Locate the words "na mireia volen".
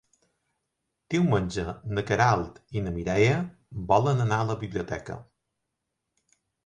2.87-4.25